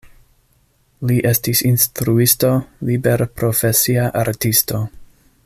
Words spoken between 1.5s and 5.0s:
instruisto, liberprofesia artisto.